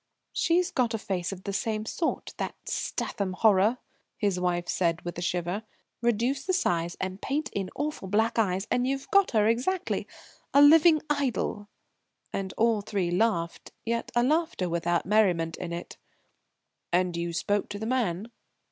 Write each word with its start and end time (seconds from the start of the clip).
"She's 0.33 0.71
got 0.71 0.95
a 0.95 0.97
face 0.97 1.31
of 1.31 1.43
the 1.43 1.53
same 1.53 1.85
sort, 1.85 2.33
that 2.37 2.55
Statham 2.65 3.33
horror," 3.33 3.77
his 4.17 4.39
wife 4.39 4.67
said 4.67 4.99
with 5.03 5.15
a 5.19 5.21
shiver. 5.21 5.61
"Reduce 6.01 6.43
the 6.43 6.53
size, 6.53 6.97
and 6.99 7.21
paint 7.21 7.51
in 7.53 7.69
awful 7.75 8.07
black 8.07 8.39
eyes, 8.39 8.65
and 8.71 8.87
you've 8.87 9.11
got 9.11 9.29
her 9.29 9.47
exactly 9.47 10.07
a 10.55 10.61
living 10.63 11.03
idol." 11.07 11.69
And 12.33 12.51
all 12.57 12.81
three 12.81 13.11
laughed, 13.11 13.73
yet 13.85 14.11
a 14.15 14.23
laughter 14.23 14.67
without 14.67 15.05
merriment 15.05 15.55
in 15.57 15.71
it. 15.71 15.97
"And 16.91 17.15
you 17.15 17.31
spoke 17.31 17.69
to 17.69 17.77
the 17.77 17.85
man?" 17.85 18.31